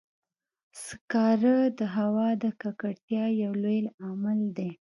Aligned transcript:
سکاره 0.85 1.57
د 1.79 1.81
هوا 1.95 2.29
د 2.43 2.45
ککړتیا 2.61 3.25
یو 3.43 3.51
لوی 3.63 3.79
عامل 4.03 4.39
دی. 4.57 4.69